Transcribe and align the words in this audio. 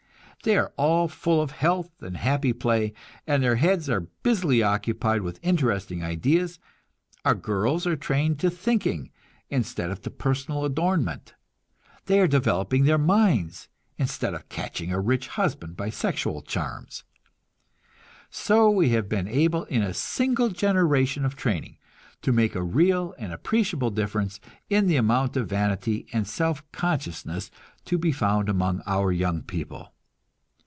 They 0.43 0.57
are 0.57 0.73
all 0.75 1.07
full 1.07 1.39
of 1.39 1.51
health 1.51 2.01
and 2.01 2.17
happy 2.17 2.51
play, 2.51 2.93
and 3.27 3.43
their 3.43 3.57
heads 3.57 3.87
are 3.91 4.07
busily 4.23 4.63
occupied 4.63 5.21
with 5.21 5.39
interesting 5.43 6.03
ideas. 6.03 6.57
Our 7.23 7.35
girls 7.35 7.85
are 7.85 7.95
trained 7.95 8.39
to 8.39 8.49
thinking, 8.49 9.11
instead 9.51 9.91
of 9.91 10.01
to 10.01 10.09
personal 10.09 10.65
adornment; 10.65 11.35
they 12.07 12.19
are 12.19 12.27
developing 12.27 12.85
their 12.85 12.97
minds, 12.97 13.67
instead 13.99 14.33
of 14.33 14.49
catching 14.49 14.91
a 14.91 14.99
rich 14.99 15.27
husband 15.27 15.77
by 15.77 15.91
sexual 15.91 16.41
charms. 16.41 17.03
So 18.31 18.67
we 18.71 18.89
have 18.89 19.07
been 19.07 19.27
able, 19.27 19.65
in 19.65 19.83
a 19.83 19.93
single 19.93 20.49
generation 20.49 21.23
of 21.23 21.35
training, 21.35 21.77
to 22.23 22.31
make 22.31 22.55
a 22.55 22.63
real 22.63 23.13
and 23.19 23.31
appreciable 23.31 23.91
difference 23.91 24.39
in 24.71 24.87
the 24.87 24.95
amount 24.95 25.37
of 25.37 25.49
vanity 25.49 26.07
and 26.11 26.25
self 26.27 26.63
consciousness 26.71 27.51
to 27.85 27.99
be 27.99 28.11
found 28.11 28.49
among 28.49 28.81
our 28.87 29.11
young 29.11 29.43
people. 29.43 29.93